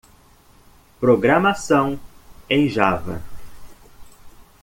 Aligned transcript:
Programação 0.99 1.99
em 2.49 2.67
Java. 2.67 3.21